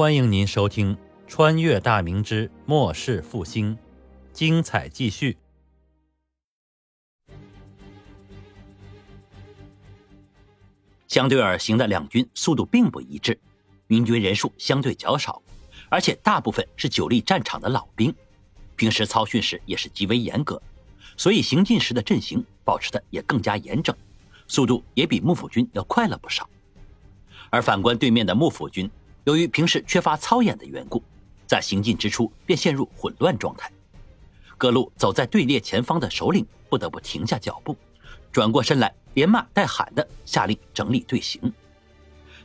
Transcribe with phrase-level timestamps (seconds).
[0.00, 0.96] 欢迎您收听
[1.26, 3.76] 《穿越大明之末世复兴》，
[4.32, 5.36] 精彩继续。
[11.06, 13.38] 相对而行的两军速度并不一致，
[13.88, 15.42] 明军人数相对较少，
[15.90, 18.10] 而且大部分是久历战场的老兵，
[18.76, 20.62] 平时操训时也是极为严格，
[21.18, 23.94] 所以行进时的阵型保持的也更加严整，
[24.48, 26.48] 速度也比幕府军要快了不少。
[27.50, 28.90] 而反观对面的幕府军。
[29.24, 31.02] 由于平时缺乏操演的缘故，
[31.46, 33.70] 在行进之初便陷入混乱状态。
[34.56, 37.76] 各路走在队列前方的首领不得不停下脚步，
[38.32, 41.52] 转过身来，连骂带喊的下令整理队形。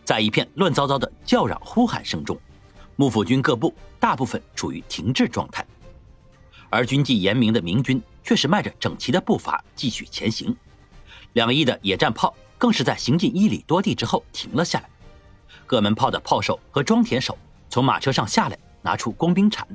[0.03, 2.37] 在一片乱糟糟的叫嚷呼喊声中，
[2.95, 5.65] 幕府军各部大部分处于停滞状态，
[6.69, 10.55] 而军纪严明的明军却是迈着整齐的步伐继续前行。
[11.33, 14.89] 两翼的野战炮更是在行进一里多地之后停了下来。
[15.65, 17.37] 各门炮的炮手和装填手
[17.69, 19.67] 从马车上下来，拿出工兵铲，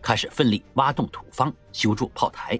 [0.00, 2.58] 开始奋力挖洞土方，修筑炮台。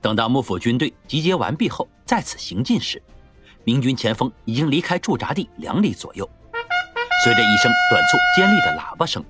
[0.00, 3.02] 等到幕府军队集结完毕后，再次行进时，
[3.64, 6.28] 明军前锋已经离开驻扎地两里左右。
[7.24, 9.24] 随着一声短促尖利的喇叭声，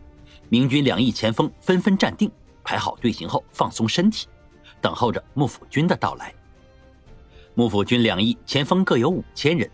[0.50, 2.30] 明军两翼前锋纷纷站定，
[2.62, 4.26] 排好队形后放松身体，
[4.80, 6.34] 等候着幕府军的到来。
[7.54, 9.70] 幕府军两翼前锋各有五千人，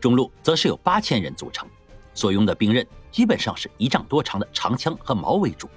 [0.00, 1.68] 中路则是有八千人组成。
[2.14, 5.68] 所用的兵刃基本上是一丈多长的长枪和矛为主。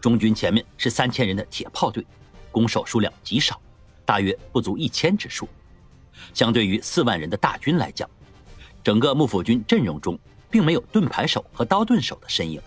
[0.00, 2.06] 中军前面是三千人的铁炮队，
[2.50, 3.60] 攻守数量极少，
[4.04, 5.48] 大约不足一千之数。
[6.32, 8.08] 相对于四万人的大军来讲，
[8.82, 10.18] 整个幕府军阵容中
[10.50, 12.60] 并没有盾牌手和刀盾手的身影，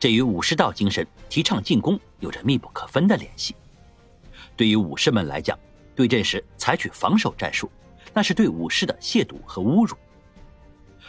[0.00, 3.54] 这与武士道精神提倡进攻有着密不可分的联系。
[4.56, 5.58] 对于武士们来讲，
[5.94, 7.70] 对阵时采取防守战术，
[8.12, 9.96] 那是对武士的亵渎和侮辱。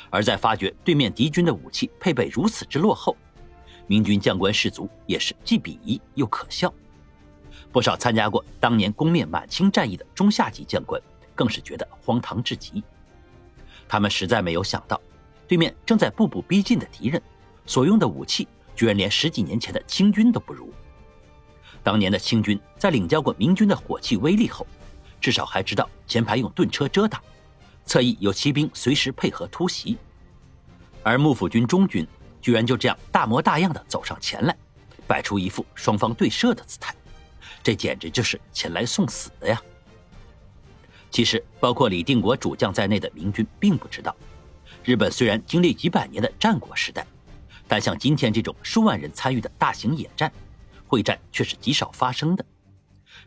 [0.10, 3.16] 而在发觉对面敌军的武器配备如此之落后，
[3.88, 6.74] 明军将官士卒也是既鄙夷又可笑。
[7.72, 11.00] 不少参加过当年攻灭满清战役的中下级将官，
[11.36, 12.84] 更是觉得荒唐至极。
[13.88, 15.00] 他们实在没有想到，
[15.48, 17.22] 对面正在步步逼近的敌人，
[17.66, 20.74] 所用的武器居然连十几年前的清军都不如。
[21.84, 24.66] 当年的清军在领教过明军的火器威力后，
[25.22, 27.22] 至少还知道前排用盾车遮挡。
[27.90, 29.98] 侧翼有骑兵随时配合突袭，
[31.02, 32.08] 而幕府军中军
[32.40, 34.56] 居然就这样大模大样的走上前来，
[35.08, 36.94] 摆出一副双方对射的姿态，
[37.64, 39.60] 这简直就是前来送死的呀！
[41.10, 44.16] 其实，包括李定国主将在内的明军并不知道，
[44.84, 47.04] 日本虽然经历几百年的战国时代，
[47.68, 50.32] 但像今天这种数万人参与的大型野战，
[50.86, 52.46] 会战却是极少发生的。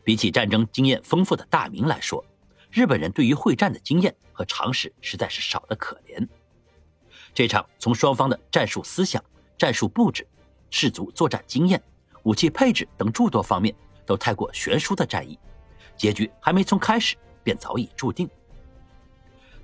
[0.05, 2.25] 比起战争经验丰富的大明来说，
[2.73, 6.27] 日本人对于会战的经验和常识实在是少得可怜。
[7.35, 9.23] 这场从双方的战术思想、
[9.59, 10.27] 战术布置、
[10.71, 11.81] 士卒作战经验、
[12.23, 13.75] 武器配置等诸多方面
[14.07, 15.39] 都太过悬殊的战役，
[15.99, 18.29] 结局还没从开始便早已注定。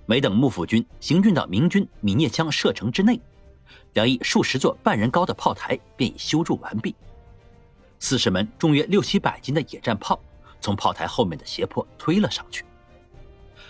[0.04, 3.18] 没等幕府军行军到明军米涅枪射程之内，
[3.94, 6.94] 两翼数十座半人高的炮台便已修筑完毕。
[7.98, 10.20] 四十门重约六七百斤的野战炮
[10.60, 12.64] 从炮台后面的斜坡推了上去。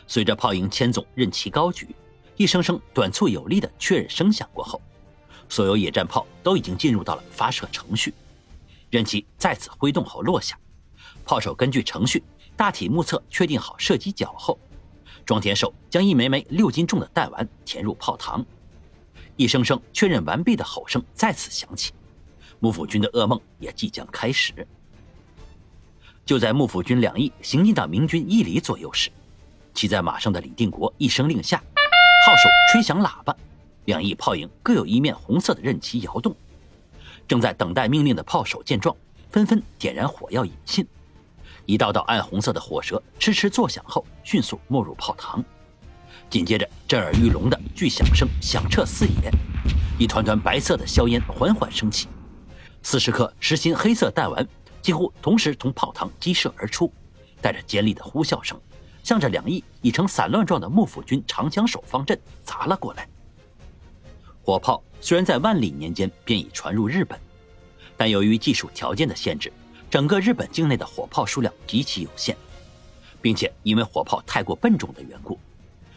[0.08, 1.94] 随着炮营千总任旗高举，
[2.36, 4.80] 一声声短促有力的确认声响过后，
[5.50, 8.14] 所有野战炮都已经进入到了发射程序。
[8.90, 10.58] 任旗再次挥动后落下，
[11.26, 12.22] 炮手根据程序
[12.56, 14.58] 大体目测确定好射击角后，
[15.26, 18.42] 装填手将一枚枚六斤重的弹丸填入炮膛。
[19.36, 21.92] 一声声确认完毕的吼声再次响起，
[22.60, 24.66] 幕府军的噩梦也即将开始。
[26.24, 29.10] 就在幕府军两翼行进到明军一里左右时，
[29.78, 31.62] 骑在马上的李定国一声令下，
[32.26, 33.32] 号手吹响喇叭，
[33.84, 36.34] 两翼炮营各有一面红色的刃旗摇动。
[37.28, 38.96] 正在等待命令的炮手见状，
[39.30, 40.84] 纷纷点燃火药引信。
[41.64, 45.40] 一道道暗红色的火舌哧哧作响后，迅速没入炮膛。
[46.28, 49.30] 紧接着，震耳欲聋的巨响声响彻四野，
[49.96, 52.08] 一团团白色的硝烟缓缓升起，
[52.82, 54.44] 四十颗实心黑色弹丸
[54.82, 56.92] 几乎同时从炮膛激射而出，
[57.40, 58.60] 带着尖利的呼啸声。
[59.08, 63.08] 向着两翼已成散乱状的幕府军长枪手方阵砸了过来。
[64.42, 67.18] 火炮虽然在万历年间便已传入日本，
[67.96, 69.50] 但由于技术条件的限制，
[69.88, 72.36] 整个日本境内的火炮数量极其有限，
[73.22, 75.38] 并且因为火炮太过笨重的缘故，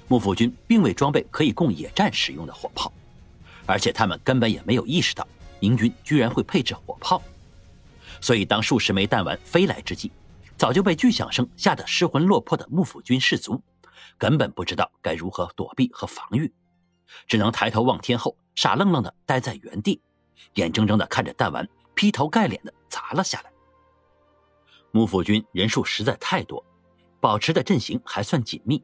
[0.07, 2.93] 幕府军并未装备可以供野战使用的火炮，
[3.65, 5.27] 而且他们根本也没有意识到
[5.59, 7.21] 明军居然会配置火炮，
[8.21, 10.09] 所以当数十枚弹丸飞来之际。
[10.61, 13.59] 早就被巨响声吓得失魂落魄的幕府军士卒，
[14.15, 16.53] 根本不知道该如何躲避和防御，
[17.25, 19.99] 只能抬头望天后，傻愣愣的待在原地，
[20.53, 23.51] 眼睁睁的看着弹丸劈头盖脸的砸了下来。
[24.91, 26.63] 幕府军人数实在太多，
[27.19, 28.83] 保持的阵型还算紧密，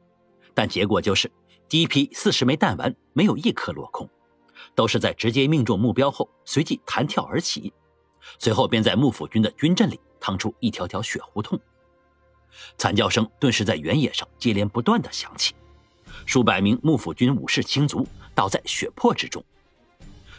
[0.54, 1.30] 但结果就是
[1.68, 4.10] 第一批四十枚弹丸没有一颗落空，
[4.74, 7.72] 都是在直接命中目标后随即弹跳而起，
[8.40, 11.58] 随后便在幕府军的军阵里淌出一条条血胡同，
[12.76, 15.54] 惨叫声顿时在原野上接连不断的响起，
[16.26, 19.44] 数百名幕府军武士亲族倒在血泊之中。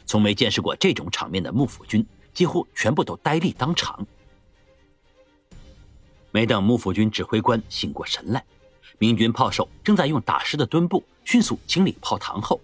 [0.06, 4.06] 从没见识过这种场面的幕府军几乎全部都呆立当场。
[6.32, 8.44] 没等幕府军指挥官醒过神来，
[8.98, 12.60] 明军炮手正在用打湿的墩布迅速清理炮膛后，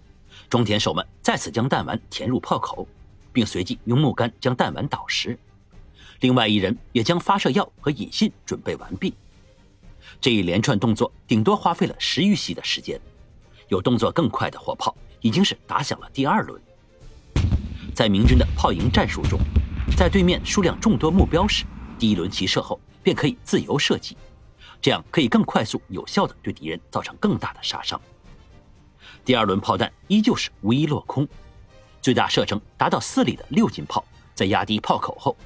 [0.48, 2.86] 中田手们再次将弹丸填入炮口，
[3.32, 5.38] 并随即用木杆将弹丸捣实。
[6.20, 9.14] 另外一人也将发射药和引信准备完毕。
[10.20, 13.00] 这一连串动作顶多花费了十余息的时间。
[13.68, 16.62] 有动作更快的火炮已经是打响了第二轮。
[17.94, 19.40] 在明军的炮营战术中，
[19.96, 21.64] 在对面数量众多目标时，
[21.98, 24.16] 第一轮齐射后便可以自由射击，
[24.80, 28.00] 这样可以更快速有效地对敌人造成更大的杀伤。
[29.24, 31.26] 第二轮炮弹依旧是无一落空，
[32.00, 34.04] 最大射程达到四里的六进炮，
[34.34, 35.36] 在压低炮口后，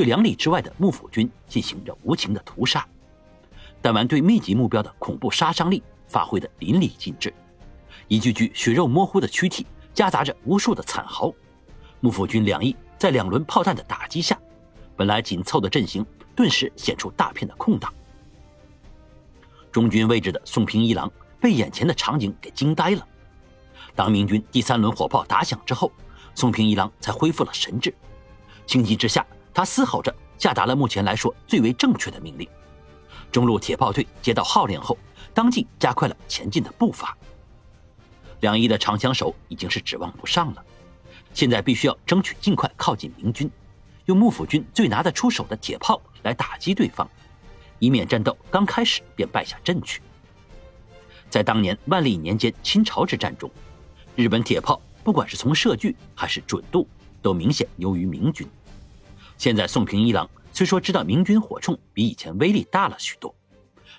[0.00, 2.88] 对两里之外的幕府军进行着无情的屠杀。
[3.82, 7.30] 弹丸对密集目标的恐怖杀伤力发挥的淋漓尽致，
[8.08, 11.30] 一具具血肉模糊的躯体夹杂着无数的惨嚎。
[12.00, 14.40] 幕府军两翼在两轮炮弹的打击下，
[14.96, 16.02] 本来紧凑的阵型
[16.34, 17.92] 顿时显出大片的空档。
[19.70, 23.06] 中军位置的宋平一郎被眼前的场景给惊呆了。
[23.94, 25.92] 当明军第三轮火炮打响之后，
[26.34, 27.94] 宋平一郎才恢复了神智。
[28.66, 32.48] 情急之下，他嘶吼着下达了目前来说最为正确的命令。
[33.30, 34.96] 中路铁炮队接到号令后，
[35.32, 37.16] 当即加快了前进的步伐。
[38.40, 40.64] 两翼的长枪手已经是指望不上了。
[41.32, 43.48] 现在必须要争取尽快靠近明军，
[44.06, 47.08] 用幕府军最拿得出手的铁炮来打击对方，
[47.78, 50.02] 以免战斗刚开始便败下阵去。
[51.28, 53.48] 在当年万历年间清朝之战中，
[54.16, 56.88] 日本铁炮不管是从射距还是准度，
[57.22, 58.48] 都明显优于明军。
[59.40, 63.34] 现在宋平一郎虽说知道明军火铳比以前威力大了许多，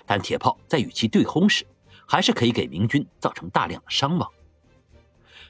[0.06, 1.66] 但铁炮在与其对轰时，
[2.06, 4.30] 还是可以给明军造成大量的伤亡。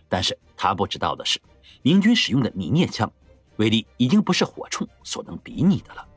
[0.09, 1.39] 但是他不知道的是。
[1.83, 3.13] 明军使用的米涅枪，
[3.57, 6.09] 威力已经不是火铳所能比拟的了。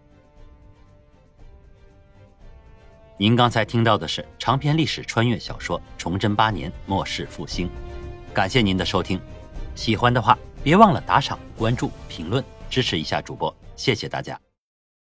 [3.18, 7.68] 您刚才听到的是长篇历史穿越小说《崇祯八年末世复兴》，
[8.34, 9.20] 感谢您的收听。
[9.76, 14.45] 喜欢的话，别忘了打赏、关注、评论，支持一下主播，谢谢大家。